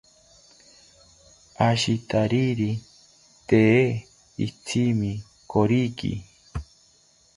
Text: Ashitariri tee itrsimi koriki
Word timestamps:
Ashitariri 1.67 2.71
tee 3.49 3.87
itrsimi 4.45 5.11
koriki 5.51 6.13